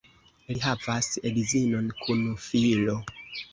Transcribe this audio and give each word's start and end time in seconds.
Li 0.51 0.55
havas 0.63 1.09
edzinon 1.33 1.93
kun 2.01 2.27
filo. 2.49 2.99